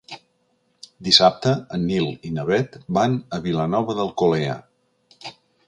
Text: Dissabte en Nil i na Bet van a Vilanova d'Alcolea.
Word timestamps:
Dissabte 1.07 1.51
en 1.77 1.83
Nil 1.91 2.09
i 2.29 2.33
na 2.39 2.47
Bet 2.49 2.79
van 2.99 3.21
a 3.39 3.43
Vilanova 3.47 3.99
d'Alcolea. 4.01 4.59